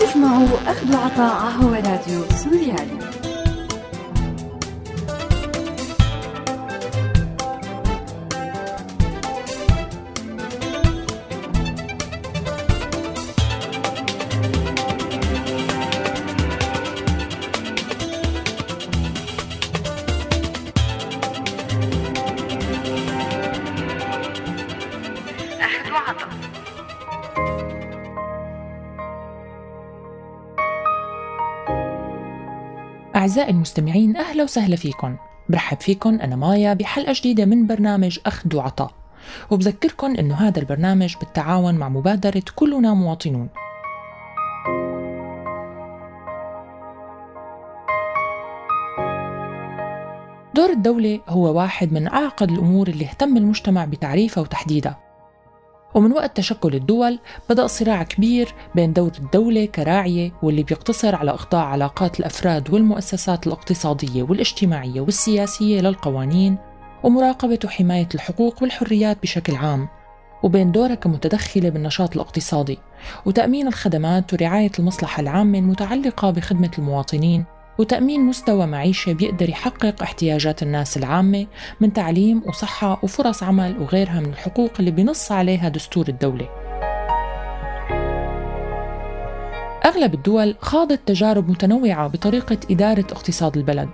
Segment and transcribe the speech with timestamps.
[0.00, 3.19] تسمعوا أخذ وعطاء هو راديو سوريالي.
[33.20, 35.16] أعزائي المستمعين أهلا وسهلا فيكم.
[35.48, 38.90] برحب فيكم أنا مايا بحلقة جديدة من برنامج أخذ وعطاء.
[39.50, 43.48] وبذكركم أنه هذا البرنامج بالتعاون مع مبادرة كلنا مواطنون.
[50.54, 55.09] دور الدولة هو واحد من أعقد الأمور اللي اهتم المجتمع بتعريفها وتحديدها.
[55.94, 57.18] ومن وقت تشكل الدول
[57.50, 64.22] بدأ صراع كبير بين دور الدولة كراعية واللي بيقتصر على إخضاع علاقات الأفراد والمؤسسات الاقتصادية
[64.22, 66.56] والاجتماعية والسياسية للقوانين
[67.02, 69.88] ومراقبة وحماية الحقوق والحريات بشكل عام
[70.42, 72.78] وبين دورها كمتدخلة بالنشاط الاقتصادي
[73.26, 77.44] وتأمين الخدمات ورعاية المصلحة العامة المتعلقة بخدمة المواطنين
[77.80, 81.46] وتأمين مستوى معيشة بيقدر يحقق احتياجات الناس العامة
[81.80, 86.48] من تعليم وصحة وفرص عمل وغيرها من الحقوق اللي بنص عليها دستور الدولة.
[89.84, 93.90] أغلب الدول خاضت تجارب متنوعة بطريقة إدارة اقتصاد البلد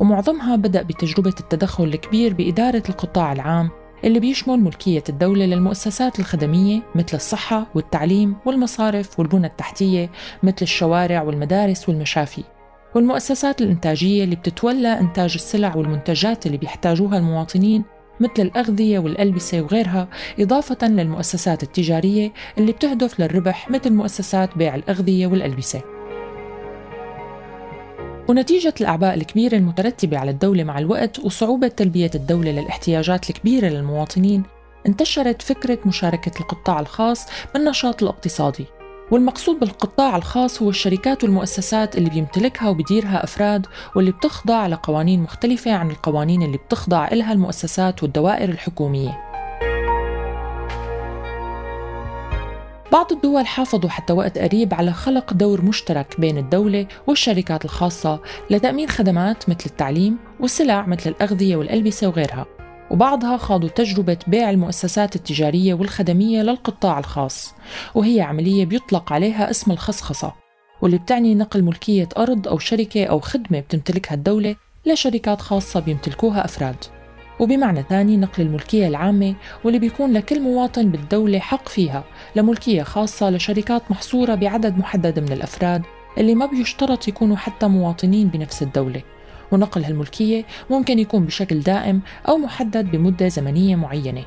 [0.00, 3.70] ومعظمها بدأ بتجربة التدخل الكبير بإدارة القطاع العام
[4.04, 10.10] اللي بيشمل ملكية الدولة للمؤسسات الخدمية مثل الصحة والتعليم والمصارف والبنى التحتية
[10.42, 12.42] مثل الشوارع والمدارس والمشافي.
[12.94, 17.84] والمؤسسات الإنتاجية اللي بتتولى إنتاج السلع والمنتجات اللي بيحتاجوها المواطنين
[18.20, 25.82] مثل الأغذية والألبسة وغيرها إضافة للمؤسسات التجارية اللي بتهدف للربح مثل مؤسسات بيع الأغذية والألبسة.
[28.28, 34.42] ونتيجة الأعباء الكبيرة المترتبة على الدولة مع الوقت وصعوبة تلبية الدولة للاحتياجات الكبيرة للمواطنين
[34.86, 38.66] انتشرت فكرة مشاركة القطاع الخاص بالنشاط الاقتصادي.
[39.10, 43.66] والمقصود بالقطاع الخاص هو الشركات والمؤسسات اللي بيمتلكها وبيديرها أفراد
[43.96, 49.30] واللي بتخضع لقوانين مختلفة عن القوانين اللي بتخضع إلها المؤسسات والدوائر الحكومية.
[52.92, 58.88] بعض الدول حافظوا حتى وقت قريب على خلق دور مشترك بين الدولة والشركات الخاصة لتأمين
[58.88, 62.59] خدمات مثل التعليم والسلع مثل الأغذية والألبسة وغيرها.
[62.90, 67.54] وبعضها خاضوا تجربة بيع المؤسسات التجارية والخدمية للقطاع الخاص
[67.94, 70.32] وهي عملية بيطلق عليها اسم الخصخصة
[70.82, 74.56] واللي بتعني نقل ملكية أرض أو شركة أو خدمة بتمتلكها الدولة
[74.86, 76.76] لشركات خاصة بيمتلكوها أفراد.
[77.40, 79.34] وبمعنى ثاني نقل الملكية العامة
[79.64, 82.04] واللي بيكون لكل مواطن بالدولة حق فيها
[82.36, 85.82] لملكية خاصة لشركات محصورة بعدد محدد من الأفراد
[86.18, 89.02] اللي ما بيشترط يكونوا حتى مواطنين بنفس الدولة.
[89.52, 94.24] ونقل هالملكية ممكن يكون بشكل دائم أو محدد بمدة زمنية معينة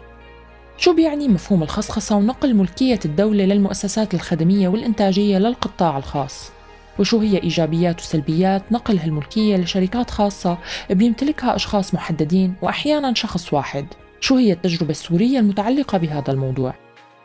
[0.77, 6.51] شو بيعني مفهوم الخصخصة ونقل ملكية الدولة للمؤسسات الخدمية والإنتاجية للقطاع الخاص؟
[6.99, 10.57] وشو هي إيجابيات وسلبيات نقل هالملكية لشركات خاصة
[10.89, 13.85] بيمتلكها أشخاص محددين وأحيانا شخص واحد؟
[14.19, 16.73] شو هي التجربة السورية المتعلقة بهذا الموضوع؟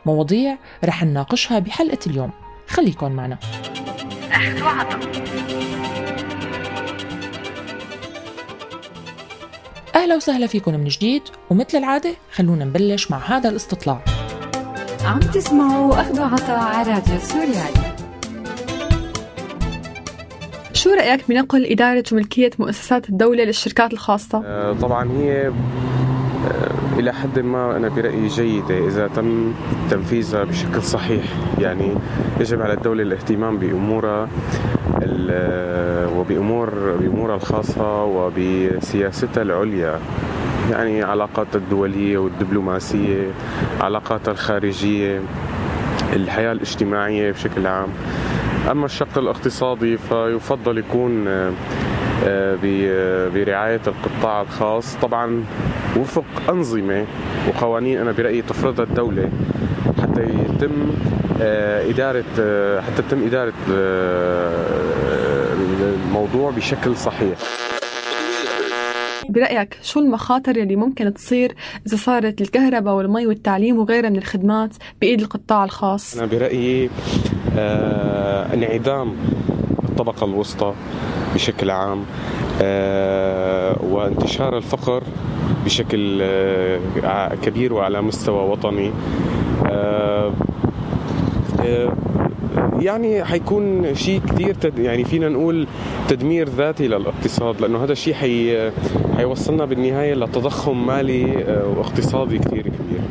[0.05, 2.31] مواضيع رح نناقشها بحلقة اليوم
[2.67, 3.37] خليكن معنا
[9.95, 14.01] أهلا وسهلا فيكم من جديد ومثل العادة خلونا نبلش مع هذا الاستطلاع.
[15.05, 17.95] عم تسمعوا أخذ عطاء على راديو سوريالي
[20.73, 27.39] شو رأيك بنقل إدارة وملكية مؤسسات الدولة للشركات الخاصة؟ آه، طبعا هي آه، إلى حد
[27.39, 29.53] ما أنا برأيي جيدة إذا تم
[29.91, 31.23] تنفيذها بشكل صحيح.
[31.59, 31.93] يعني
[32.39, 34.29] يجب على الدولة الاهتمام بأمورها.
[36.17, 39.99] وبأمور بأمورها الخاصة وبسياستها العليا.
[40.71, 43.27] يعني علاقاتها الدولية والدبلوماسية
[43.81, 45.21] علاقاتها الخارجية
[46.13, 47.87] الحياة الاجتماعية بشكل عام.
[48.71, 52.57] أما الشق الاقتصادي فيفضل يكون آه،
[53.33, 54.95] برعاية القطاع الخاص.
[54.95, 55.43] طبعا
[55.97, 57.05] وفق أنظمة
[57.47, 59.29] وقوانين أنا برأيي تفرضها الدولة.
[60.19, 60.91] حتى يتم
[61.41, 63.53] آه، إدارة آه، حتى تتم إدارة
[66.05, 67.37] الموضوع بشكل صحيح
[69.29, 71.55] برأيك شو المخاطر اللي ممكن تصير
[71.87, 76.89] إذا صارت الكهرباء والمي والتعليم وغيرها من الخدمات بإيد القطاع الخاص؟ أنا برأيي
[77.57, 79.15] آه انعدام
[79.89, 80.73] الطبقة الوسطى
[81.35, 82.05] بشكل عام
[82.61, 85.03] آه وانتشار الفقر
[85.65, 88.93] بشكل آه كبير وعلى مستوى وطني آه،
[89.65, 89.98] آه،
[92.81, 95.67] يعني حيكون شيء كثير تد يعني فينا نقول
[96.07, 98.71] تدمير ذاتي للاقتصاد لأنه هذا الشيء حي
[99.17, 103.01] حيوصلنا بالنهاية لتضخم مالي آه، واقتصادي كثير كبير.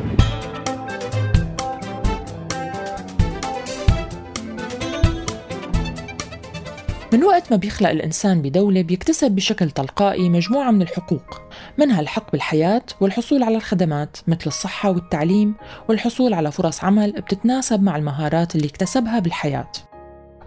[7.13, 11.48] من وقت ما بيخلق الإنسان بدولة بيكتسب بشكل تلقائي مجموعة من الحقوق.
[11.79, 15.55] منها الحق بالحياة والحصول على الخدمات مثل الصحة والتعليم
[15.89, 19.71] والحصول على فرص عمل بتتناسب مع المهارات اللي اكتسبها بالحياة.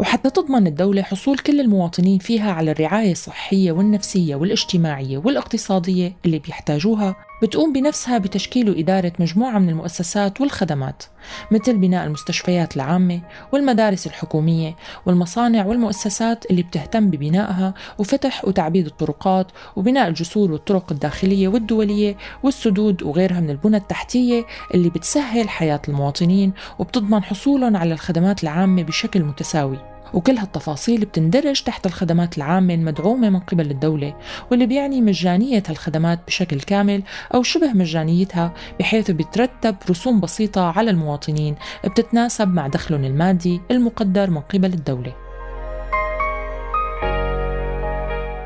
[0.00, 7.16] وحتى تضمن الدولة حصول كل المواطنين فيها على الرعاية الصحية والنفسية والاجتماعية والاقتصادية اللي بيحتاجوها
[7.42, 11.02] بتقوم بنفسها بتشكيل وإدارة مجموعة من المؤسسات والخدمات
[11.50, 13.20] مثل بناء المستشفيات العامة
[13.52, 19.46] والمدارس الحكومية والمصانع والمؤسسات اللي بتهتم ببنائها وفتح وتعبيد الطرقات
[19.76, 24.44] وبناء الجسور والطرق الداخلية والدولية والسدود وغيرها من البنى التحتية
[24.74, 29.91] اللي بتسهل حياة المواطنين وبتضمن حصولهم على الخدمات العامة بشكل متساوي.
[30.14, 34.14] وكل هالتفاصيل بتندرج تحت الخدمات العامة المدعومة من قبل الدولة
[34.50, 37.02] واللي بيعني مجانية هالخدمات بشكل كامل
[37.34, 41.54] أو شبه مجانيتها بحيث بترتب رسوم بسيطة على المواطنين
[41.84, 45.14] بتتناسب مع دخلهم المادي المقدر من قبل الدولة.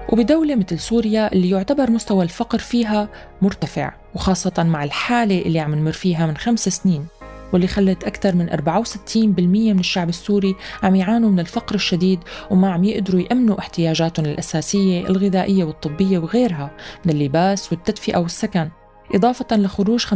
[0.09, 3.09] وبدولة مثل سوريا اللي يعتبر مستوى الفقر فيها
[3.43, 7.07] مرتفع وخاصة مع الحالة اللي عم نمر فيها من خمس سنين.
[7.53, 12.21] واللي خلت أكثر من 64% من الشعب السوري عم يعانوا من الفقر الشديد
[12.51, 16.71] وما عم يقدروا يأمنوا احتياجاتهم الأساسية الغذائية والطبية وغيرها
[17.05, 18.71] من اللباس والتدفئة والسكن.
[19.15, 20.15] إضافة لخروج 50%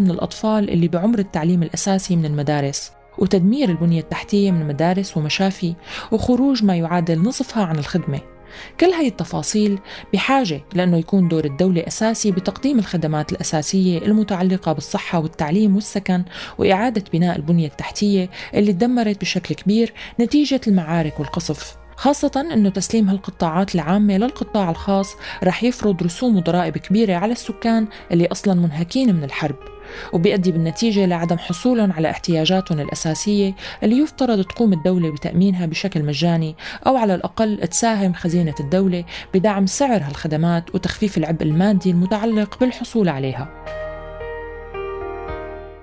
[0.00, 2.92] من الأطفال اللي بعمر التعليم الأساسي من المدارس.
[3.18, 5.74] وتدمير البنية التحتية من مدارس ومشافي.
[6.12, 8.31] وخروج ما يعادل نصفها عن الخدمة.
[8.80, 9.78] كل هاي التفاصيل
[10.12, 16.24] بحاجة لأنه يكون دور الدولة أساسي بتقديم الخدمات الأساسية المتعلقة بالصحة والتعليم والسكن
[16.58, 21.76] وإعادة بناء البنية التحتية اللي تدمرت بشكل كبير نتيجة المعارك والقصف.
[21.96, 25.14] خاصة أنه تسليم هالقطاعات العامة للقطاع الخاص
[25.44, 29.71] رح يفرض رسوم وضرائب كبيرة على السكان اللي أصلا منهكين من الحرب.
[30.12, 36.56] وبيؤدي بالنتيجة لعدم حصولهم على احتياجاتهم الأساسية اللي يفترض تقوم الدولة بتأمينها بشكل مجاني
[36.86, 39.04] أو على الأقل تساهم خزينة الدولة
[39.34, 43.48] بدعم سعر هالخدمات وتخفيف العبء المادي المتعلق بالحصول عليها.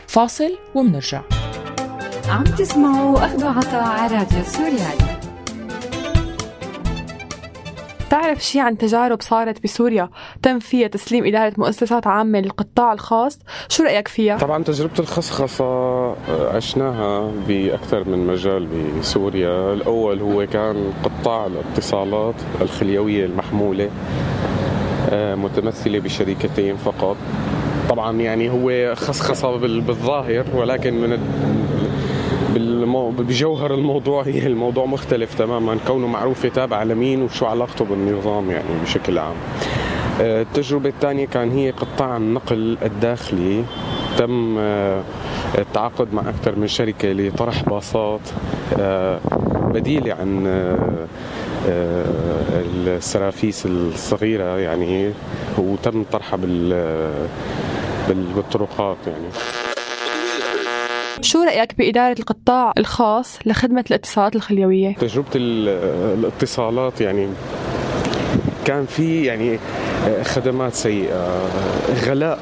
[0.07, 1.21] فاصل ومنرجع.
[2.29, 5.18] عم تسمعوا أخذ عطاء على راديو سوريالي.
[8.09, 10.09] تعرف شيء عن تجارب صارت بسوريا؟
[10.41, 13.39] تم فيها تسليم إدارة مؤسسات عامة للقطاع الخاص.
[13.69, 16.11] شو رأيك فيها؟ طبعا تجربة الخصخصة
[16.55, 18.67] عشناها بأكثر من مجال
[18.99, 19.73] بسوريا.
[19.73, 23.89] الأول هو كان قطاع الاتصالات الخليوية المحمولة
[25.09, 27.17] آه، متمثلة بشركتين فقط.
[27.89, 31.13] طبعا يعني هو خصخصة بالظاهر ولكن من
[32.53, 33.09] بالمو...
[33.09, 35.77] بجوهر الموضوع هي الموضوع مختلف تماما.
[35.87, 39.35] كونه معروف تابع لمين وشو علاقته بالنظام يعني بشكل عام.
[40.21, 43.63] آه، التجربة الثانية كان هي قطاع النقل الداخلي.
[44.17, 45.03] تم آه،
[45.57, 48.21] التعاقد مع أكثر من شركة لطرح باصات
[48.79, 49.19] آه،
[49.73, 50.47] بديلة عن
[52.87, 55.11] السرافيس الصغيرة يعني
[55.57, 56.39] وتم طرحها
[58.09, 59.58] بالطرقات يعني.
[61.21, 67.27] شو رأيك بإدارة القطاع الخاص لخدمة الاتصالات الخليوية؟ تجربة الاتصالات يعني
[68.65, 69.59] كان في يعني
[70.23, 71.49] خدمات سيئة
[72.05, 72.39] غلاء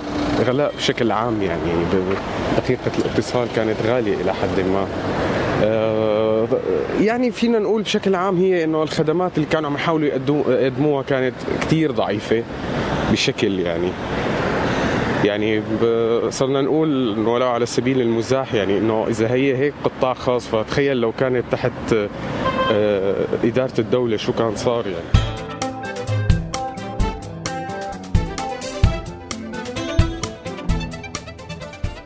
[0.47, 1.71] غلاء بشكل عام يعني.
[2.57, 4.87] دقيقة الاتصال كانت غالية إلى حد ما.
[5.63, 6.47] آه،
[7.01, 11.91] يعني فينا نقول بشكل عام هي إنه الخدمات اللي كانوا عم يحاولوا يقدموها كانت كثير
[11.91, 12.43] ضعيفة
[13.11, 13.91] بشكل يعني.
[15.27, 15.61] يعني
[16.29, 20.97] صرنا نقول إنه ولو على سبيل المزاح يعني إنه إذا هي هيك قطاع خاص فتخيل
[20.97, 21.71] لو كانت تحت
[22.71, 25.26] آه، إدارة الدولة شو كان صار يعني.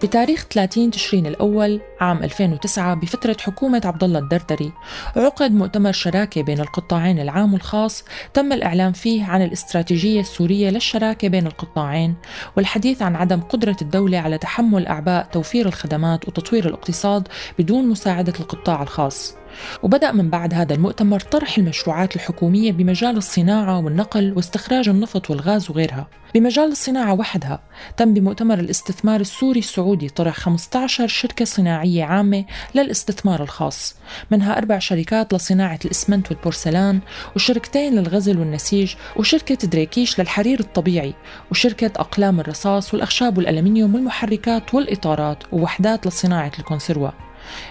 [0.03, 4.71] بتاريخ 30 تشرين الأول عام 2009 بفترة حكومة عبد الله الدردري
[5.15, 8.03] عقد مؤتمر شراكة بين القطاعين العام والخاص
[8.33, 12.15] تم الإعلان فيه عن الاستراتيجية السورية للشراكة بين القطاعين
[12.57, 17.27] والحديث عن عدم قدرة الدولة على تحمل أعباء توفير الخدمات وتطوير الاقتصاد
[17.59, 19.40] بدون مساعدة القطاع الخاص.
[19.83, 26.07] وبدأ من بعد هذا المؤتمر طرح المشروعات الحكومية بمجال الصناعة والنقل واستخراج النفط والغاز وغيرها.
[26.35, 27.59] بمجال الصناعة وحدها
[27.97, 33.95] تم بمؤتمر الاستثمار السوري السعودي طرح 15 شركة صناعية عامة للاستثمار الخاص.
[34.31, 36.99] منها أربع شركات لصناعة الإسمنت والبورسلان
[37.35, 41.13] وشركتين للغزل والنسيج وشركة دريكيش للحرير الطبيعي
[41.51, 47.09] وشركة أقلام الرصاص والأخشاب والألمنيوم والمحركات والإطارات ووحدات لصناعة الكونسروا.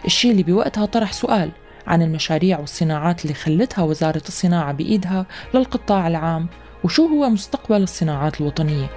[0.04, 1.50] الشيء اللي بوقتها طرح سؤال
[1.90, 6.46] عن المشاريع والصناعات اللي خلتها وزارة الصناعة بإيدها للقطاع العام
[6.84, 8.90] وشو هو مستقبل الصناعات الوطنية.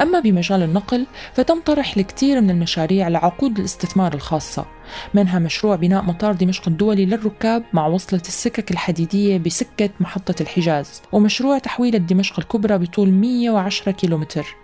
[0.00, 4.66] أما بمجال النقل فتم طرح الكثير من المشاريع لعقود الاستثمار الخاصة
[5.14, 11.58] منها مشروع بناء مطار دمشق الدولي للركاب مع وصلة السكك الحديدية بسكة محطة الحجاز ومشروع
[11.58, 14.56] تحويل دمشق الكبرى بطول 110 كيلومتر.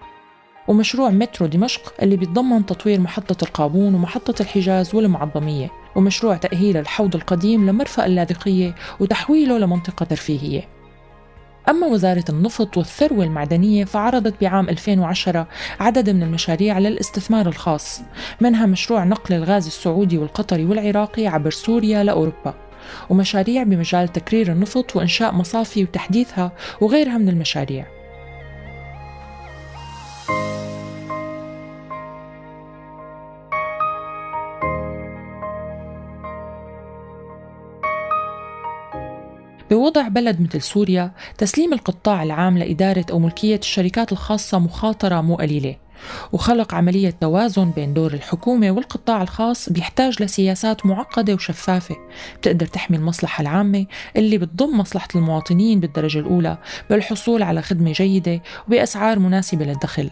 [0.69, 7.71] ومشروع مترو دمشق اللي بيتضمن تطوير محطة القابون ومحطة الحجاز والمعظمية ومشروع تأهيل الحوض القديم
[7.71, 10.69] لمرفأ اللاذقية وتحويله لمنطقة ترفيهية.
[11.69, 15.47] أما وزارة النفط والثروة المعدنية فعرضت بعام 2010
[15.81, 18.01] عدد من المشاريع للاستثمار الخاص
[18.41, 22.55] منها مشروع نقل الغاز السعودي والقطري والعراقي عبر سوريا لأوروبا
[23.11, 27.96] ومشاريع بمجال تكرير النفط وإنشاء مصافي وتحديثها وغيرها من المشاريع.
[39.71, 45.77] بوضع بلد مثل سوريا تسليم القطاع العام لإدارة أو ملكية الشركات الخاصة مخاطرة مو قليلة.
[46.33, 51.97] وخلق عملية توازن بين دور الحكومة والقطاع الخاص بيحتاج لسياسات معقدة وشفافة.
[52.39, 56.59] بتقدر تحمي المصلحة العامة اللي بتضم مصلحة المواطنين بالدرجة الأولى
[56.91, 60.11] بالحصول على خدمة جيدة وبأسعار مناسبة للدخل.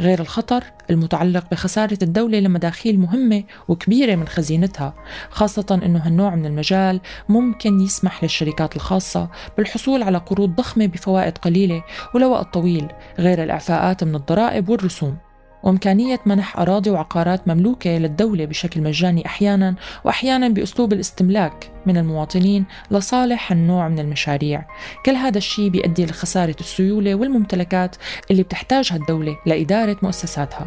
[0.00, 4.94] غير الخطر المتعلق بخسارة الدولة لمداخيل مهمة وكبيرة من خزينتها
[5.30, 11.84] خاصة أنه هالنوع من المجال ممكن يسمح للشركات الخاصة بالحصول على قروض ضخمة بفوائد قليلة
[12.14, 12.88] ولوقت طويل
[13.18, 15.23] غير الإعفاءات من الضرائب والرسوم.
[15.64, 23.52] وإمكانية منح أراضي وعقارات مملوكة للدولة بشكل مجاني أحيانا وأحيانا بأسلوب الاستملاك من المواطنين لصالح
[23.52, 24.66] النوع من المشاريع.
[25.06, 27.96] كل هذا الشيء بيؤدي لخسارة السيولة والممتلكات
[28.30, 30.66] اللي بتحتاجها الدولة لإدارة مؤسساتها.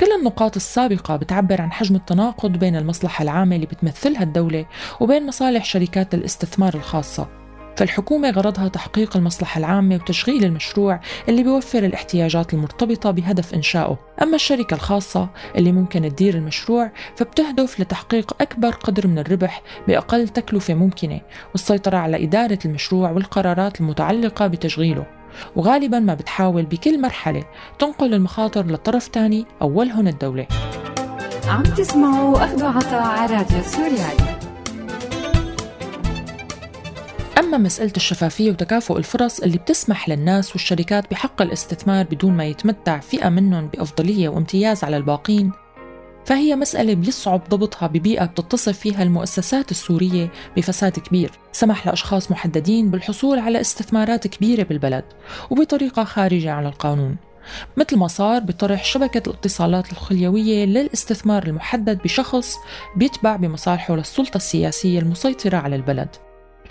[0.00, 4.66] كل النقاط السابقة بتعبر عن حجم التناقض بين المصلحة العامة اللي بتمثلها الدولة
[5.00, 7.45] وبين مصالح شركات الاستثمار الخاصة.
[7.76, 14.74] فالحكومة غرضها تحقيق المصلحة العامة وتشغيل المشروع اللي بيوفر الاحتياجات المرتبطة بهدف إنشائه أما الشركة
[14.74, 21.20] الخاصة اللي ممكن تدير المشروع فبتهدف لتحقيق أكبر قدر من الربح بأقل تكلفة ممكنة
[21.52, 25.06] والسيطرة على إدارة المشروع والقرارات المتعلقة بتشغيله.
[25.56, 27.44] وغالبا ما بتحاول بكل مرحلة
[27.78, 30.46] تنقل المخاطر لطرف تاني أولهن الدولة.
[31.48, 34.35] عم تسمعوا أخذ عطاء على راديو سوريالي.
[37.38, 43.28] أما مسألة الشفافية وتكافؤ الفرص اللي بتسمح للناس والشركات بحق الاستثمار بدون ما يتمتع فئة
[43.28, 45.52] منهم بأفضلية وامتياز على الباقين
[46.24, 53.38] فهي مسألة بيصعب ضبطها ببيئة بتتصف فيها المؤسسات السورية بفساد كبير سمح لأشخاص محددين بالحصول
[53.38, 55.04] على استثمارات كبيرة بالبلد
[55.50, 57.16] وبطريقة خارجة عن القانون
[57.76, 62.56] مثل ما صار بطرح شبكة الاتصالات الخليوية للاستثمار المحدد بشخص
[62.96, 66.08] بيتبع بمصالحه للسلطة السياسية المسيطرة على البلد.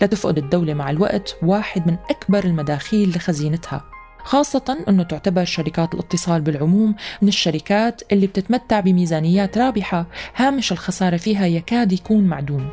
[0.01, 3.83] لتفقد الدولة مع الوقت واحد من أكبر المداخيل لخزينتها
[4.17, 11.45] خاصة أنه تعتبر شركات الاتصال بالعموم من الشركات اللي بتتمتع بميزانيات رابحة هامش الخسارة فيها
[11.45, 12.69] يكاد يكون معدوم.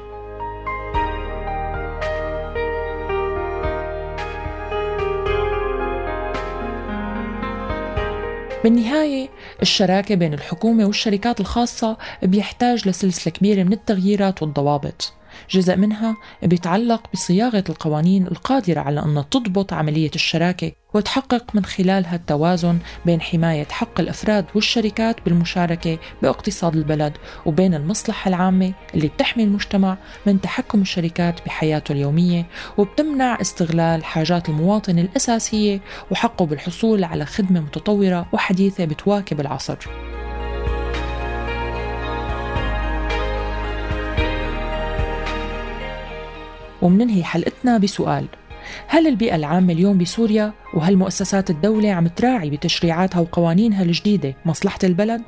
[8.64, 9.28] بالنهاية
[9.62, 15.12] الشراكة بين الحكومة والشركات الخاصة بيحتاج لسلسلة كبيرة من التغييرات والضوابط.
[15.50, 22.78] جزء منها بيتعلق بصياغة القوانين القادرة على أن تضبط عملية الشراكة وتحقق من خلالها التوازن
[23.06, 27.12] بين حماية حق الأفراد والشركات بالمشاركة باقتصاد البلد
[27.46, 29.96] وبين المصلحة العامة اللي بتحمي المجتمع
[30.26, 32.46] من تحكم الشركات بحياته اليومية
[32.78, 40.11] وبتمنع استغلال حاجات المواطن الأساسية وحقه بالحصول على خدمة متطورة وحديثة بتواكب العصر.
[46.82, 48.26] ومننهي حلقتنا بسؤال
[48.86, 55.22] هل البيئة العامة اليوم بسوريا وهل مؤسسات الدولة عم تراعي بتشريعاتها وقوانينها الجديدة مصلحة البلد؟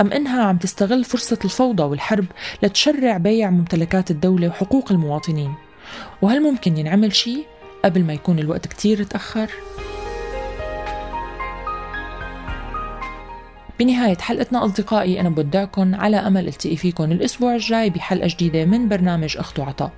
[0.00, 2.24] أم إنها عم تستغل فرصة الفوضى والحرب
[2.62, 5.54] لتشرع بيع ممتلكات الدولة وحقوق المواطنين؟
[6.22, 7.46] وهل ممكن ينعمل شيء
[7.84, 9.50] قبل ما يكون الوقت كتير تأخر؟
[13.80, 19.36] بنهاية حلقتنا أصدقائي أنا بودعكم على أمل التقي فيكم الأسبوع الجاي بحلقة جديدة من برنامج
[19.36, 19.92] أخذ وعطاء.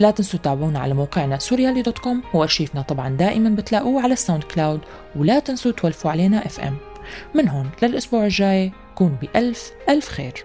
[0.00, 4.80] لا تنسوا تتابعونا على موقعنا سوريالي dot com وأرشيفنا طبعا دائما بتلاقوه على ال SoundCloud
[5.16, 6.76] ولا تنسوا تولفوا علينا FM
[7.34, 10.44] من هون للأسبوع الجاي كونوا بألف ألف خير.